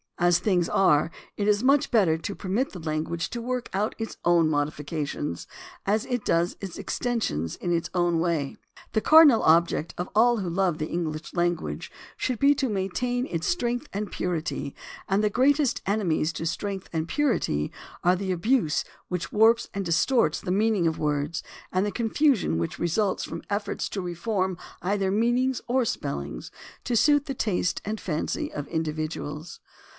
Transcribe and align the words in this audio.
As 0.17 0.37
things 0.39 0.67
are, 0.69 1.09
it 1.35 1.47
is 1.47 1.63
much 1.63 1.89
better 1.89 2.15
to 2.17 2.35
permit 2.35 2.71
the 2.71 2.79
language 2.79 3.29
to 3.31 3.41
work 3.41 3.69
out 3.73 3.95
its 3.99 4.17
own 4.25 4.49
modifications 4.49 5.45
as 5.85 6.05
it 6.05 6.25
does 6.25 6.55
its 6.61 6.77
exten 6.77 7.21
sions 7.21 7.55
in 7.55 7.71
its 7.75 7.89
own 7.95 8.19
way. 8.19 8.57
The 8.93 9.01
cardinal 9.01 9.41
object 9.43 9.95
of 9.99 10.09
all 10.15 10.37
who 10.37 10.49
love 10.49 10.77
the 10.77 10.87
English 10.89 11.33
language 11.33 11.91
should 12.17 12.37
be 12.39 12.53
to 12.55 12.69
maintain 12.69 13.25
its 13.27 13.45
strength 13.47 13.87
and 13.93 14.11
purity, 14.11 14.75
and 15.07 15.23
the 15.23 15.29
greatest 15.29 15.81
enemies 15.87 16.31
to 16.33 16.45
strength 16.47 16.87
and 16.93 17.07
purity 17.07 17.71
are 18.03 18.15
the 18.15 18.31
abuse 18.31 18.83
which 19.07 19.31
warps 19.31 19.69
and 19.73 19.83
distorts 19.85 20.39
the 20.41 20.51
meaning 20.51 20.87
of 20.87 20.99
words 20.99 21.41
and 21.71 21.83
the 21.83 21.91
confusion 21.91 22.57
which 22.59 22.79
results 22.79 23.23
from 23.23 23.43
efforts 23.49 23.89
to 23.89 24.01
reform 24.01 24.57
either 24.83 25.11
meanings 25.11 25.61
or 25.67 25.83
spelling 25.83 26.41
to 26.83 26.95
suit 26.95 27.25
the 27.25 27.35
taste 27.35 27.81
and 27.85 27.99
fancy 27.99 28.51
of 28.51 28.67
individuals. 28.67 29.59